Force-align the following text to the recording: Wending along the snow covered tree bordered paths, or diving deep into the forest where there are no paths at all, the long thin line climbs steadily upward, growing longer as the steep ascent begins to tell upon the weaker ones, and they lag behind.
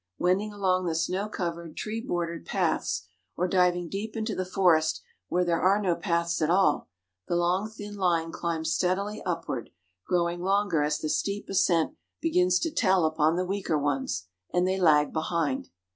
Wending 0.17 0.51
along 0.51 0.87
the 0.87 0.95
snow 0.95 1.29
covered 1.29 1.77
tree 1.77 2.01
bordered 2.01 2.43
paths, 2.43 3.07
or 3.37 3.47
diving 3.47 3.87
deep 3.87 4.15
into 4.17 4.33
the 4.33 4.43
forest 4.47 5.03
where 5.27 5.45
there 5.45 5.61
are 5.61 5.79
no 5.79 5.95
paths 5.95 6.41
at 6.41 6.49
all, 6.49 6.87
the 7.27 7.35
long 7.35 7.69
thin 7.69 7.97
line 7.97 8.31
climbs 8.31 8.71
steadily 8.73 9.21
upward, 9.27 9.69
growing 10.07 10.41
longer 10.41 10.81
as 10.81 10.97
the 10.97 11.07
steep 11.07 11.47
ascent 11.49 11.95
begins 12.19 12.57
to 12.57 12.71
tell 12.71 13.05
upon 13.05 13.35
the 13.35 13.45
weaker 13.45 13.77
ones, 13.77 14.25
and 14.51 14.67
they 14.67 14.79
lag 14.79 15.13
behind. 15.13 15.69